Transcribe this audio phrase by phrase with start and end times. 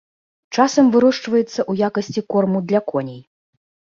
[0.61, 3.21] Часам вырошчваецца ў якасці корму для коней.